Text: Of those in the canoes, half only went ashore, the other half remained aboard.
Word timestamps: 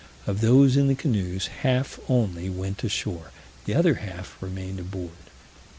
Of 0.25 0.41
those 0.41 0.77
in 0.77 0.87
the 0.87 0.95
canoes, 0.95 1.45
half 1.61 1.99
only 2.09 2.49
went 2.49 2.83
ashore, 2.83 3.29
the 3.65 3.75
other 3.75 3.93
half 4.01 4.35
remained 4.41 4.79
aboard. 4.79 5.11